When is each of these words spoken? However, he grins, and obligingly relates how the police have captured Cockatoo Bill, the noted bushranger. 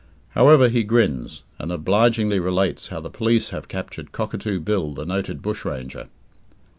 However, 0.29 0.67
he 0.67 0.83
grins, 0.83 1.43
and 1.59 1.71
obligingly 1.71 2.39
relates 2.39 2.87
how 2.87 3.01
the 3.01 3.11
police 3.11 3.51
have 3.51 3.67
captured 3.67 4.11
Cockatoo 4.11 4.59
Bill, 4.59 4.95
the 4.95 5.05
noted 5.05 5.43
bushranger. 5.43 6.07